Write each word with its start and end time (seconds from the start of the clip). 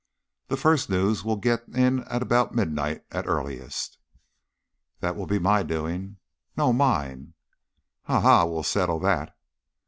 "The 0.47 0.57
first 0.57 0.89
news 0.89 1.23
will 1.23 1.35
get 1.35 1.67
in 1.67 2.03
at 2.05 2.23
about 2.23 2.55
midnight 2.55 3.05
at 3.11 3.27
earliest." 3.27 3.99
"That 4.99 5.15
will 5.15 5.27
be 5.27 5.37
my 5.37 5.61
doing." 5.61 6.17
"No, 6.57 6.73
mine." 6.73 7.35
"Ha, 8.05 8.19
ha! 8.19 8.45
we'll 8.45 8.63
settle 8.63 8.97
that." 9.01 9.37